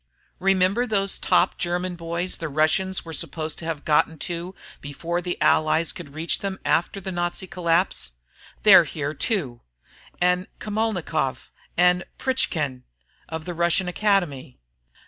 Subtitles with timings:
[0.39, 5.39] Remember those top German boys the Russians were supposed to have gotten to before the
[5.39, 8.13] Allies could reach them after the Nazi collapse?
[8.63, 9.61] They're here too!
[10.19, 12.83] And Kamalnikov, and Pretchkin
[13.29, 14.57] of the Russian Academy.